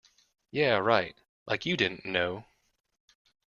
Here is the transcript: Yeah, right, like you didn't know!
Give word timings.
Yeah, 0.49 0.77
right, 0.79 1.15
like 1.45 1.67
you 1.67 1.77
didn't 1.77 2.05
know! 2.07 2.45